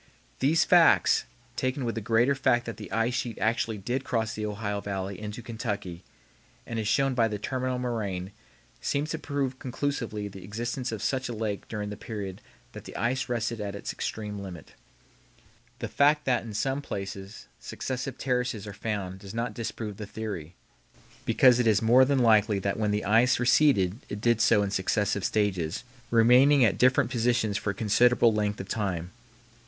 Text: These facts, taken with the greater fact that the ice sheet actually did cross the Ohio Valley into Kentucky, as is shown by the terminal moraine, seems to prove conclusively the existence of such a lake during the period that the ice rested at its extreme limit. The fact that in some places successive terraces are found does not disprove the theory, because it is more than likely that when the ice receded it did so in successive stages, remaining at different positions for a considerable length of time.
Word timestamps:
These 0.39 0.65
facts, 0.65 1.25
taken 1.55 1.85
with 1.85 1.93
the 1.93 2.01
greater 2.01 2.33
fact 2.33 2.65
that 2.65 2.77
the 2.77 2.91
ice 2.91 3.13
sheet 3.13 3.37
actually 3.39 3.77
did 3.77 4.03
cross 4.03 4.33
the 4.33 4.47
Ohio 4.47 4.81
Valley 4.81 5.21
into 5.21 5.43
Kentucky, 5.43 6.01
as 6.65 6.79
is 6.79 6.87
shown 6.87 7.13
by 7.13 7.27
the 7.27 7.37
terminal 7.37 7.77
moraine, 7.77 8.31
seems 8.81 9.11
to 9.11 9.19
prove 9.19 9.59
conclusively 9.59 10.27
the 10.27 10.43
existence 10.43 10.91
of 10.91 11.03
such 11.03 11.29
a 11.29 11.33
lake 11.35 11.67
during 11.67 11.91
the 11.91 11.97
period 11.97 12.41
that 12.71 12.85
the 12.85 12.95
ice 12.95 13.29
rested 13.29 13.61
at 13.61 13.75
its 13.75 13.93
extreme 13.93 14.39
limit. 14.39 14.73
The 15.77 15.87
fact 15.87 16.25
that 16.25 16.41
in 16.41 16.55
some 16.55 16.81
places 16.81 17.45
successive 17.59 18.17
terraces 18.17 18.65
are 18.65 18.73
found 18.73 19.19
does 19.19 19.35
not 19.35 19.53
disprove 19.53 19.97
the 19.97 20.07
theory, 20.07 20.55
because 21.25 21.59
it 21.59 21.67
is 21.67 21.79
more 21.79 22.05
than 22.05 22.17
likely 22.17 22.57
that 22.57 22.79
when 22.79 22.89
the 22.89 23.05
ice 23.05 23.39
receded 23.39 23.99
it 24.09 24.19
did 24.19 24.41
so 24.41 24.63
in 24.63 24.71
successive 24.71 25.23
stages, 25.23 25.83
remaining 26.09 26.65
at 26.65 26.79
different 26.79 27.11
positions 27.11 27.55
for 27.55 27.69
a 27.69 27.73
considerable 27.75 28.33
length 28.33 28.59
of 28.59 28.67
time. 28.67 29.11